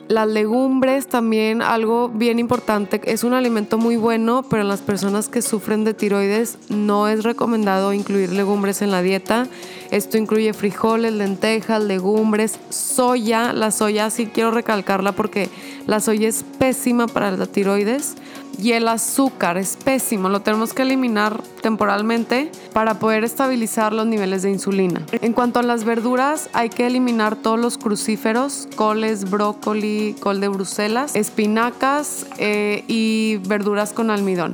las 0.07 0.27
legumbres 0.27 1.07
también, 1.07 1.61
algo 1.61 2.09
bien 2.09 2.37
importante, 2.37 3.01
es 3.05 3.23
un 3.23 3.33
alimento 3.33 3.77
muy 3.77 3.95
bueno, 3.95 4.43
pero 4.49 4.61
en 4.61 4.67
las 4.67 4.81
personas 4.81 5.29
que 5.29 5.41
sufren 5.41 5.83
de 5.83 5.93
tiroides 5.93 6.57
no 6.69 7.07
es 7.07 7.23
recomendado 7.23 7.93
incluir 7.93 8.31
legumbres 8.31 8.81
en 8.81 8.91
la 8.91 9.01
dieta. 9.01 9.47
Esto 9.91 10.17
incluye 10.17 10.53
frijoles, 10.53 11.13
lentejas, 11.13 11.81
legumbres, 11.83 12.59
soya. 12.69 13.53
La 13.53 13.71
soya 13.71 14.09
sí 14.09 14.27
quiero 14.27 14.51
recalcarla 14.51 15.13
porque 15.13 15.49
la 15.87 15.99
soya 15.99 16.27
es 16.27 16.43
pésima 16.57 17.07
para 17.07 17.31
la 17.31 17.45
tiroides 17.45 18.15
y 18.57 18.73
el 18.73 18.87
azúcar 18.87 19.57
es 19.57 19.77
pésimo, 19.77 20.29
lo 20.29 20.41
tenemos 20.41 20.73
que 20.73 20.83
eliminar 20.83 21.41
temporalmente 21.61 22.51
para 22.73 22.99
poder 22.99 23.23
estabilizar 23.23 23.93
los 23.93 24.05
niveles 24.05 24.43
de 24.43 24.51
insulina. 24.51 25.05
En 25.11 25.33
cuanto 25.33 25.59
a 25.59 25.63
las 25.63 25.83
verduras, 25.83 26.49
hay 26.53 26.69
que 26.69 26.87
eliminar 26.87 27.35
todos 27.35 27.59
los 27.59 27.77
crucíferos, 27.77 28.67
coles, 28.75 29.29
brócoli, 29.29 30.15
col 30.19 30.39
de 30.39 30.47
Bruselas, 30.47 31.15
espinacas 31.15 32.25
eh, 32.37 32.83
y 32.87 33.37
verduras 33.47 33.93
con 33.93 34.09
almidón. 34.11 34.53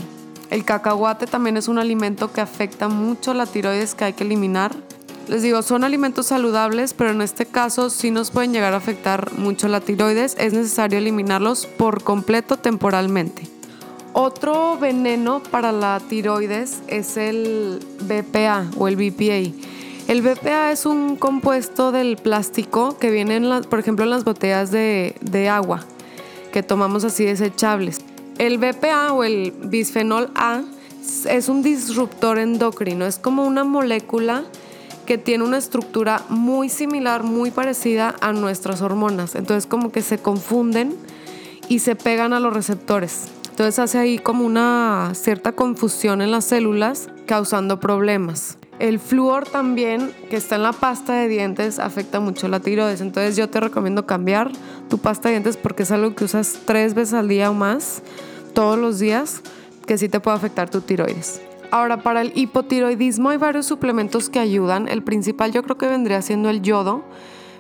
El 0.50 0.66
cacahuate 0.66 1.28
también 1.28 1.58
es 1.58 1.68
un 1.68 1.78
alimento 1.78 2.32
que 2.32 2.42
afecta 2.42 2.88
mucho 2.88 3.34
la 3.34 3.46
tiroides 3.46 3.94
que 3.94 4.06
hay 4.06 4.14
que 4.14 4.24
eliminar. 4.24 4.76
Les 5.28 5.44
digo, 5.44 5.62
son 5.62 5.84
alimentos 5.84 6.26
saludables, 6.26 6.96
pero 6.96 7.12
en 7.12 7.22
este 7.22 7.46
caso 7.46 7.92
sí 7.92 8.10
nos 8.10 8.32
pueden 8.32 8.52
llegar 8.52 8.74
a 8.74 8.78
afectar 8.78 9.32
mucho 9.34 9.68
la 9.68 9.80
tiroides. 9.80 10.36
Es 10.40 10.54
necesario 10.54 10.98
eliminarlos 10.98 11.68
por 11.68 12.04
completo 12.04 12.58
temporalmente. 12.58 13.49
Otro 14.14 14.78
veneno 14.78 15.42
para 15.52 15.72
la 15.72 16.00
tiroides 16.00 16.82
es 16.88 17.18
el 17.18 17.80
BPA 18.02 18.66
o 18.78 18.88
el 18.88 18.96
BPA. 18.96 19.54
El 20.08 20.22
BPA 20.22 20.72
es 20.72 20.86
un 20.86 21.16
compuesto 21.16 21.92
del 21.92 22.18
plástico 22.18 22.98
que 22.98 23.12
viene, 23.12 23.36
en 23.36 23.64
por 23.64 23.80
ejemplo, 23.80 24.04
en 24.06 24.10
las 24.10 24.24
botellas 24.24 24.72
de 24.72 25.50
agua 25.52 25.86
que 26.52 26.64
tomamos 26.64 27.04
así 27.04 27.26
desechables. 27.26 28.00
El 28.38 28.58
BPA 28.58 29.14
o 29.14 29.24
el 29.24 29.52
bisfenol 29.52 30.32
A 30.36 30.62
es 31.30 31.50
un 31.50 31.62
disruptor 31.62 32.40
endocrino, 32.40 33.06
es 33.06 33.18
como 33.20 33.46
una 33.46 33.64
molécula 33.64 34.44
que 35.06 35.18
tiene 35.18 35.44
una 35.44 35.58
estructura 35.58 36.24
muy 36.30 36.70
similar, 36.70 37.24
muy 37.24 37.52
parecida 37.52 38.16
a 38.22 38.32
nuestras 38.32 38.82
hormonas. 38.82 39.36
Entonces 39.36 39.66
como 39.66 39.92
que 39.92 40.02
se 40.02 40.20
confunden 40.20 40.96
y 41.68 41.80
se 41.80 41.96
pegan 41.96 42.34
a 42.34 42.40
los 42.40 42.54
receptores. 42.54 43.28
Entonces 43.60 43.80
hace 43.80 43.98
ahí 43.98 44.20
como 44.20 44.46
una 44.46 45.12
cierta 45.16 45.52
confusión 45.52 46.22
en 46.22 46.32
las 46.32 46.46
células 46.46 47.10
causando 47.26 47.82
problemas. 47.82 48.58
El 48.80 49.00
flúor 49.00 49.50
también, 49.50 50.14
que 50.30 50.38
está 50.38 50.56
en 50.56 50.64
la 50.64 50.72
pasta 50.72 51.12
de 51.16 51.28
dientes, 51.28 51.78
afecta 51.78 52.22
mucho 52.22 52.48
la 52.48 52.62
tiroides. 52.62 53.02
Entonces 53.02 53.36
yo 53.36 53.50
te 53.50 53.60
recomiendo 53.60 54.06
cambiar 54.06 54.50
tu 54.88 55.00
pasta 55.00 55.28
de 55.28 55.34
dientes 55.34 55.58
porque 55.58 55.84
es 55.84 55.92
algo 55.92 56.16
que 56.16 56.24
usas 56.24 56.58
tres 56.64 56.94
veces 56.94 57.16
al 57.16 57.28
día 57.28 57.52
o 57.52 57.54
más, 57.54 58.02
todos 58.54 58.80
los 58.80 58.98
días, 58.98 59.42
que 59.86 59.98
sí 59.98 60.08
te 60.08 60.22
puede 60.22 60.38
afectar 60.38 60.70
tu 60.70 60.80
tiroides. 60.80 61.42
Ahora, 61.70 62.02
para 62.02 62.22
el 62.22 62.32
hipotiroidismo 62.36 63.28
hay 63.28 63.38
varios 63.38 63.66
suplementos 63.66 64.30
que 64.30 64.40
ayudan. 64.40 64.88
El 64.88 65.04
principal 65.04 65.52
yo 65.52 65.64
creo 65.64 65.78
que 65.78 65.90
vendría 65.90 66.22
siendo 66.22 66.50
el 66.50 66.62
yodo, 66.62 67.04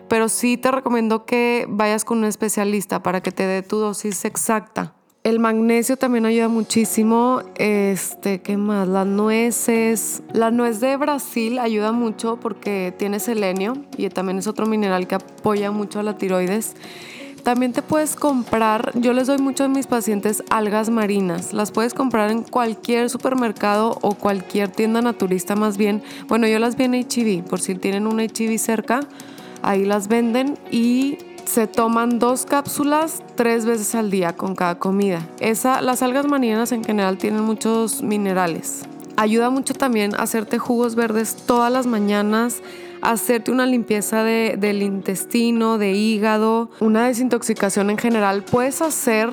pero 0.07 0.29
sí 0.29 0.55
te 0.55 0.71
recomiendo 0.71 1.25
que 1.25 1.65
vayas 1.67 2.05
con 2.05 2.19
un 2.19 2.23
especialista 2.23 3.03
para 3.03 3.19
que 3.19 3.33
te 3.33 3.43
dé 3.43 3.63
tu 3.63 3.79
dosis 3.79 4.23
exacta. 4.23 4.95
El 5.23 5.39
magnesio 5.39 5.97
también 5.97 6.25
ayuda 6.25 6.47
muchísimo. 6.47 7.41
Este, 7.55 8.39
¿qué 8.39 8.55
más? 8.55 8.87
Las 8.87 9.05
nueces. 9.05 10.23
La 10.33 10.49
nuez 10.49 10.79
de 10.79 10.95
Brasil 10.95 11.59
ayuda 11.59 11.91
mucho 11.91 12.39
porque 12.39 12.93
tiene 12.97 13.19
selenio 13.19 13.73
y 13.97 14.07
también 14.09 14.37
es 14.37 14.47
otro 14.47 14.65
mineral 14.65 15.07
que 15.07 15.15
apoya 15.15 15.71
mucho 15.71 15.99
a 15.99 16.03
la 16.03 16.17
tiroides. 16.17 16.75
También 17.43 17.73
te 17.73 17.81
puedes 17.81 18.15
comprar, 18.15 18.91
yo 18.95 19.13
les 19.13 19.27
doy 19.27 19.39
mucho 19.39 19.63
a 19.65 19.67
mis 19.67 19.87
pacientes 19.87 20.43
algas 20.49 20.89
marinas. 20.89 21.51
Las 21.53 21.71
puedes 21.71 21.93
comprar 21.93 22.31
en 22.31 22.43
cualquier 22.43 23.09
supermercado 23.09 23.97
o 24.01 24.15
cualquier 24.15 24.69
tienda 24.69 25.01
naturista 25.01 25.55
más 25.55 25.77
bien. 25.77 26.01
Bueno, 26.27 26.47
yo 26.47 26.59
las 26.59 26.75
vi 26.75 26.85
en 26.85 26.95
HIV, 26.95 27.43
por 27.43 27.59
si 27.59 27.75
tienen 27.75 28.07
un 28.07 28.19
HIV 28.19 28.57
cerca, 28.57 29.01
ahí 29.63 29.85
las 29.85 30.07
venden 30.07 30.57
y 30.71 31.17
se 31.49 31.65
toman 31.65 32.19
dos 32.19 32.45
cápsulas 32.45 33.23
tres 33.33 33.65
veces 33.65 33.95
al 33.95 34.11
día 34.11 34.33
con 34.33 34.53
cada 34.53 34.77
comida. 34.77 35.27
Esa, 35.39 35.81
las 35.81 36.03
algas 36.03 36.27
marinas 36.27 36.71
en 36.71 36.83
general 36.83 37.17
tienen 37.17 37.41
muchos 37.41 38.03
minerales. 38.03 38.83
Ayuda 39.17 39.49
mucho 39.49 39.73
también 39.73 40.13
a 40.13 40.19
hacerte 40.19 40.59
jugos 40.59 40.93
verdes 40.93 41.35
todas 41.47 41.71
las 41.73 41.87
mañanas, 41.87 42.61
hacerte 43.01 43.49
una 43.49 43.65
limpieza 43.65 44.23
del 44.23 44.83
intestino, 44.83 45.79
de 45.79 45.93
hígado, 45.93 46.69
una 46.81 47.07
desintoxicación 47.07 47.89
en 47.89 47.97
general. 47.97 48.43
Puedes 48.43 48.83
hacer, 48.83 49.31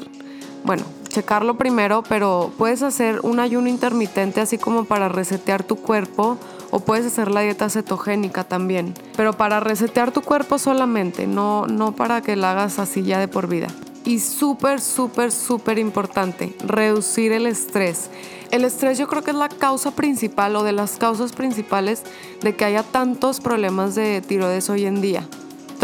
bueno, 0.64 0.84
checarlo 1.08 1.58
primero, 1.58 2.02
pero 2.08 2.50
puedes 2.56 2.82
hacer 2.82 3.20
un 3.24 3.40
ayuno 3.40 3.68
intermitente 3.68 4.40
así 4.40 4.56
como 4.56 4.86
para 4.86 5.10
resetear 5.10 5.64
tu 5.64 5.76
cuerpo 5.76 6.38
o 6.76 6.80
puedes 6.80 7.06
hacer 7.06 7.30
la 7.30 7.40
dieta 7.40 7.70
cetogénica 7.70 8.44
también, 8.44 8.92
pero 9.16 9.32
para 9.32 9.60
resetear 9.60 10.12
tu 10.12 10.20
cuerpo 10.20 10.58
solamente, 10.58 11.26
no, 11.26 11.66
no 11.66 11.92
para 11.92 12.20
que 12.20 12.36
la 12.36 12.52
hagas 12.52 12.78
así 12.78 13.02
ya 13.02 13.18
de 13.18 13.28
por 13.28 13.48
vida. 13.48 13.68
Y 14.04 14.18
súper, 14.18 14.82
súper, 14.82 15.32
súper 15.32 15.78
importante, 15.78 16.54
reducir 16.66 17.32
el 17.32 17.46
estrés. 17.46 18.10
El 18.50 18.62
estrés 18.62 18.98
yo 18.98 19.08
creo 19.08 19.24
que 19.24 19.30
es 19.30 19.36
la 19.38 19.48
causa 19.48 19.92
principal 19.92 20.54
o 20.54 20.64
de 20.64 20.72
las 20.72 20.98
causas 20.98 21.32
principales 21.32 22.02
de 22.42 22.54
que 22.54 22.66
haya 22.66 22.82
tantos 22.82 23.40
problemas 23.40 23.94
de 23.94 24.20
tiroides 24.20 24.68
hoy 24.68 24.84
en 24.84 25.00
día. 25.00 25.26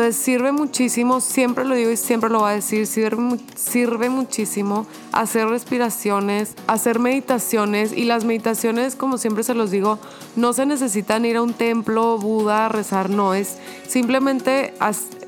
Entonces 0.02 0.24
sirve 0.24 0.50
muchísimo, 0.50 1.20
siempre 1.20 1.64
lo 1.64 1.76
digo 1.76 1.92
y 1.92 1.96
siempre 1.96 2.28
lo 2.28 2.40
voy 2.40 2.50
a 2.50 2.54
decir, 2.54 2.88
sirve, 2.88 4.08
muchísimo 4.08 4.84
hacer 5.12 5.46
respiraciones, 5.46 6.56
hacer 6.66 6.98
meditaciones 6.98 7.92
y 7.92 8.02
las 8.02 8.24
meditaciones, 8.24 8.96
como 8.96 9.16
siempre 9.16 9.44
se 9.44 9.54
los 9.54 9.70
digo, 9.70 10.00
no 10.34 10.54
se 10.54 10.66
necesitan 10.66 11.24
ir 11.24 11.36
a 11.36 11.42
un 11.42 11.54
templo, 11.54 12.18
Buda, 12.18 12.68
rezar, 12.68 13.10
no, 13.10 13.32
es 13.32 13.58
simplemente 13.86 14.74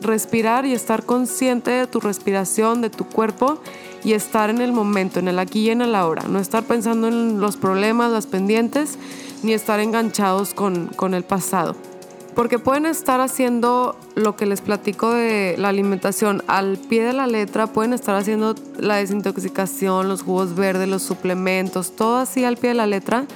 respirar 0.00 0.66
y 0.66 0.72
estar 0.72 1.04
consciente 1.04 1.70
de 1.70 1.86
tu 1.86 2.00
respiración, 2.00 2.80
de 2.80 2.90
tu 2.90 3.04
cuerpo 3.04 3.60
y 4.02 4.14
estar 4.14 4.50
en 4.50 4.60
el 4.60 4.72
momento, 4.72 5.20
en 5.20 5.28
el 5.28 5.38
aquí 5.38 5.68
y 5.68 5.70
en 5.70 5.82
el 5.82 5.94
ahora, 5.94 6.24
no 6.28 6.40
estar 6.40 6.64
pensando 6.64 7.06
en 7.06 7.38
los 7.38 7.56
problemas, 7.56 8.10
las 8.10 8.26
pendientes, 8.26 8.98
ni 9.44 9.52
estar 9.52 9.78
enganchados 9.78 10.52
con, 10.52 10.88
con 10.88 11.14
el 11.14 11.22
pasado. 11.22 11.76
Porque 12.34 12.58
pueden 12.58 12.84
estar 12.84 13.20
haciendo 13.20 13.96
lo 14.16 14.34
que 14.34 14.46
les 14.46 14.60
platico 14.60 15.10
de 15.10 15.54
la 15.56 15.68
alimentación 15.68 16.42
al 16.48 16.78
pie 16.78 17.04
de 17.04 17.12
la 17.12 17.28
letra, 17.28 17.68
pueden 17.68 17.92
estar 17.92 18.16
haciendo 18.16 18.56
la 18.76 18.96
desintoxicación, 18.96 20.08
los 20.08 20.22
jugos 20.22 20.56
verdes, 20.56 20.88
los 20.88 21.02
suplementos, 21.02 21.94
todo 21.94 22.16
así 22.16 22.44
al 22.44 22.56
pie 22.56 22.70
de 22.70 22.74
la 22.74 22.88
letra, 22.88 23.26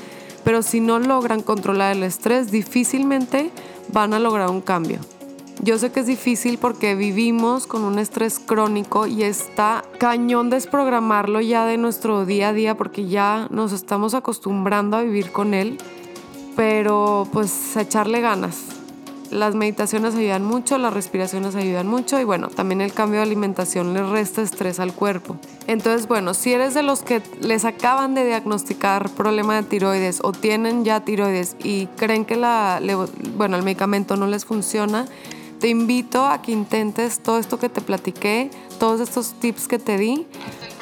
pero 0.42 0.62
si 0.62 0.80
no 0.80 0.98
logran 0.98 1.42
controlar 1.42 1.94
el 1.94 2.02
estrés, 2.02 2.50
difícilmente 2.50 3.52
van 3.92 4.14
a 4.14 4.18
lograr 4.18 4.50
un 4.50 4.60
cambio. 4.60 4.98
Yo 5.62 5.78
sé 5.78 5.90
que 5.90 6.00
es 6.00 6.06
difícil 6.06 6.58
porque 6.58 6.94
vivimos 6.94 7.66
con 7.66 7.84
un 7.84 7.98
estrés 7.98 8.38
crónico 8.38 9.06
y 9.06 9.22
está 9.22 9.84
cañón 9.98 10.50
desprogramarlo 10.50 11.40
ya 11.40 11.66
de 11.66 11.76
nuestro 11.78 12.24
día 12.24 12.48
a 12.48 12.52
día 12.52 12.76
porque 12.76 13.06
ya 13.06 13.48
nos 13.50 13.72
estamos 13.72 14.14
acostumbrando 14.14 14.96
a 14.96 15.02
vivir 15.02 15.30
con 15.32 15.54
él, 15.54 15.78
pero 16.56 17.28
pues 17.32 17.76
a 17.76 17.82
echarle 17.82 18.20
ganas 18.20 18.77
las 19.30 19.54
meditaciones 19.54 20.14
ayudan 20.14 20.44
mucho, 20.44 20.78
las 20.78 20.92
respiraciones 20.92 21.54
ayudan 21.54 21.86
mucho 21.86 22.20
y 22.20 22.24
bueno, 22.24 22.48
también 22.48 22.80
el 22.80 22.92
cambio 22.92 23.20
de 23.20 23.26
alimentación 23.26 23.94
le 23.94 24.02
resta 24.02 24.42
estrés 24.42 24.80
al 24.80 24.92
cuerpo. 24.92 25.36
Entonces, 25.66 26.08
bueno, 26.08 26.34
si 26.34 26.52
eres 26.52 26.74
de 26.74 26.82
los 26.82 27.02
que 27.02 27.22
les 27.40 27.64
acaban 27.64 28.14
de 28.14 28.24
diagnosticar 28.24 29.10
problema 29.10 29.56
de 29.56 29.62
tiroides 29.62 30.20
o 30.22 30.32
tienen 30.32 30.84
ya 30.84 31.04
tiroides 31.04 31.56
y 31.62 31.86
creen 31.96 32.24
que 32.24 32.36
la, 32.36 32.80
bueno, 33.36 33.56
el 33.56 33.62
medicamento 33.62 34.16
no 34.16 34.26
les 34.26 34.44
funciona, 34.44 35.06
te 35.60 35.68
invito 35.68 36.26
a 36.26 36.40
que 36.40 36.52
intentes 36.52 37.20
todo 37.20 37.38
esto 37.38 37.58
que 37.58 37.68
te 37.68 37.80
platiqué, 37.80 38.50
todos 38.78 39.00
estos 39.00 39.34
tips 39.34 39.68
que 39.68 39.78
te 39.78 39.98
di 39.98 40.26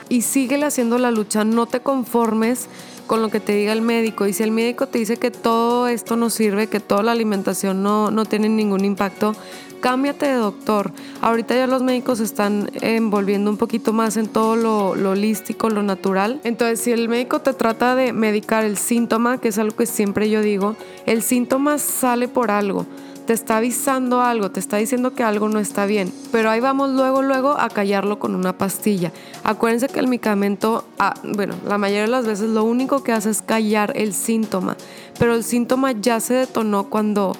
y 0.08 0.22
síguele 0.22 0.66
haciendo 0.66 0.98
la 0.98 1.10
lucha, 1.10 1.44
no 1.44 1.66
te 1.66 1.80
conformes 1.80 2.68
con 3.06 3.22
lo 3.22 3.28
que 3.28 3.40
te 3.40 3.52
diga 3.52 3.72
el 3.72 3.82
médico. 3.82 4.26
Y 4.26 4.32
si 4.32 4.42
el 4.42 4.50
médico 4.50 4.86
te 4.86 4.98
dice 4.98 5.16
que 5.16 5.30
todo 5.30 5.88
esto 5.88 6.16
no 6.16 6.30
sirve, 6.30 6.68
que 6.68 6.80
toda 6.80 7.02
la 7.02 7.12
alimentación 7.12 7.82
no, 7.82 8.10
no 8.10 8.24
tiene 8.24 8.48
ningún 8.48 8.84
impacto, 8.84 9.34
cámbiate 9.80 10.26
de 10.26 10.34
doctor. 10.34 10.92
Ahorita 11.20 11.54
ya 11.54 11.66
los 11.66 11.82
médicos 11.82 12.20
están 12.20 12.70
envolviendo 12.80 13.50
un 13.50 13.56
poquito 13.56 13.92
más 13.92 14.16
en 14.16 14.28
todo 14.28 14.56
lo, 14.56 14.94
lo 14.94 15.10
holístico, 15.10 15.70
lo 15.70 15.82
natural. 15.82 16.40
Entonces, 16.44 16.80
si 16.80 16.92
el 16.92 17.08
médico 17.08 17.40
te 17.40 17.52
trata 17.52 17.94
de 17.94 18.12
medicar 18.12 18.64
el 18.64 18.76
síntoma, 18.76 19.38
que 19.38 19.48
es 19.48 19.58
algo 19.58 19.76
que 19.76 19.86
siempre 19.86 20.28
yo 20.28 20.42
digo, 20.42 20.76
el 21.06 21.22
síntoma 21.22 21.78
sale 21.78 22.28
por 22.28 22.50
algo 22.50 22.86
te 23.26 23.32
está 23.32 23.58
avisando 23.58 24.22
algo, 24.22 24.50
te 24.50 24.60
está 24.60 24.76
diciendo 24.76 25.14
que 25.14 25.22
algo 25.22 25.48
no 25.48 25.58
está 25.58 25.84
bien, 25.84 26.12
pero 26.32 26.48
ahí 26.48 26.60
vamos 26.60 26.90
luego, 26.90 27.22
luego 27.22 27.58
a 27.58 27.68
callarlo 27.68 28.18
con 28.18 28.34
una 28.34 28.56
pastilla. 28.56 29.12
Acuérdense 29.42 29.88
que 29.88 30.00
el 30.00 30.06
medicamento, 30.06 30.84
ah, 30.98 31.14
bueno, 31.22 31.54
la 31.66 31.76
mayoría 31.76 32.02
de 32.02 32.08
las 32.08 32.26
veces 32.26 32.48
lo 32.48 32.64
único 32.64 33.02
que 33.02 33.12
hace 33.12 33.30
es 33.30 33.42
callar 33.42 33.92
el 33.96 34.14
síntoma, 34.14 34.76
pero 35.18 35.34
el 35.34 35.44
síntoma 35.44 35.92
ya 35.92 36.20
se 36.20 36.34
detonó 36.34 36.88
cuando 36.88 37.36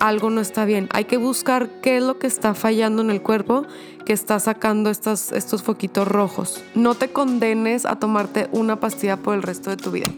algo 0.00 0.30
no 0.30 0.40
está 0.40 0.64
bien. 0.64 0.88
Hay 0.92 1.04
que 1.04 1.16
buscar 1.16 1.68
qué 1.82 1.96
es 1.98 2.02
lo 2.02 2.18
que 2.18 2.26
está 2.26 2.54
fallando 2.54 3.02
en 3.02 3.10
el 3.10 3.22
cuerpo 3.22 3.64
que 4.04 4.12
está 4.12 4.38
sacando 4.40 4.90
estos, 4.90 5.32
estos 5.32 5.62
foquitos 5.62 6.08
rojos. 6.08 6.62
No 6.74 6.94
te 6.94 7.08
condenes 7.08 7.84
a 7.84 7.96
tomarte 7.96 8.48
una 8.52 8.80
pastilla 8.80 9.16
por 9.16 9.34
el 9.34 9.42
resto 9.42 9.70
de 9.70 9.76
tu 9.76 9.90
vida. 9.90 10.08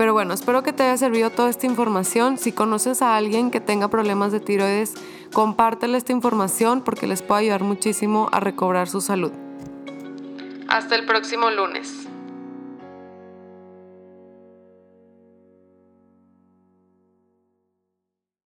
Pero 0.00 0.14
bueno, 0.14 0.32
espero 0.32 0.62
que 0.62 0.72
te 0.72 0.82
haya 0.82 0.96
servido 0.96 1.28
toda 1.28 1.50
esta 1.50 1.66
información. 1.66 2.38
Si 2.38 2.52
conoces 2.52 3.02
a 3.02 3.18
alguien 3.18 3.50
que 3.50 3.60
tenga 3.60 3.88
problemas 3.88 4.32
de 4.32 4.40
tiroides, 4.40 4.94
compártele 5.30 5.98
esta 5.98 6.12
información 6.12 6.80
porque 6.80 7.06
les 7.06 7.20
puede 7.20 7.42
ayudar 7.42 7.64
muchísimo 7.64 8.26
a 8.32 8.40
recobrar 8.40 8.88
su 8.88 9.02
salud. 9.02 9.30
Hasta 10.68 10.94
el 10.94 11.04
próximo 11.04 11.50
lunes. 11.50 12.09